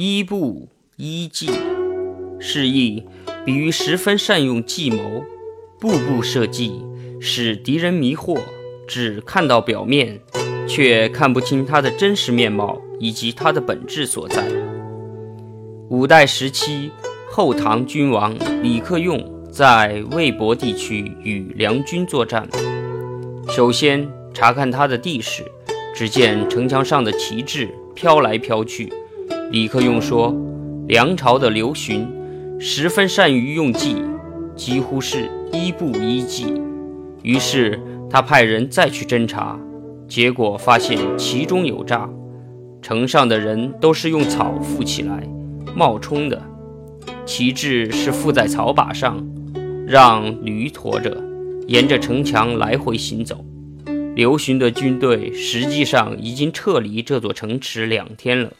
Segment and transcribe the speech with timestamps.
[0.00, 1.50] 一步一计，
[2.38, 3.02] 示意
[3.44, 5.24] 比喻十分善用计谋，
[5.80, 6.80] 步步设计，
[7.20, 8.38] 使敌人迷惑，
[8.86, 10.20] 只看到表面，
[10.68, 14.46] 却看不清他的真实面貌以及他的本质所在。
[15.88, 16.92] 五代时期，
[17.28, 19.20] 后唐君王李克用
[19.50, 22.48] 在魏博地区与梁军作战，
[23.48, 25.42] 首先查看他的地势，
[25.92, 28.92] 只见城墙上的旗帜飘来飘去。
[29.50, 30.34] 李克用说
[30.88, 32.06] ：“梁朝的刘询
[32.60, 33.96] 十分善于用计，
[34.54, 36.52] 几乎是一步一计。”
[37.24, 37.80] 于是
[38.10, 39.58] 他派人再去侦查，
[40.06, 42.06] 结果发现其中有诈。
[42.82, 45.26] 城上的人都是用草覆起来，
[45.74, 46.42] 冒充的，
[47.24, 49.26] 旗帜是附在草把上，
[49.86, 51.16] 让驴驮着，
[51.66, 53.42] 沿着城墙来回行走。
[54.14, 58.52] 刘询的军队实际上已经撤离这座城池两天了。